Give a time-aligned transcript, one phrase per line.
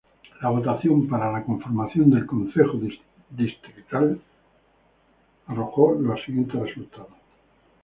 [0.41, 2.79] La votación para la conformación del Concejo
[3.29, 4.19] Distrital
[5.45, 7.09] arrojó los siguientes resultados